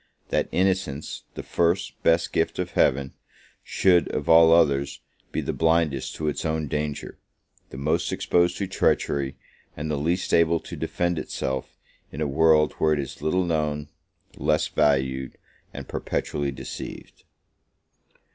[0.29, 3.13] that innocence, the first, best gift of Heaven,
[3.63, 4.99] should, of all others,
[5.31, 7.19] be the blindest to its own danger,
[7.69, 9.35] the most exposed to treachery,
[9.77, 11.77] and the least able to defend itself,
[12.11, 13.89] in a world where it is little known,
[14.37, 15.37] less valued,
[15.71, 17.23] and perpetually deceived!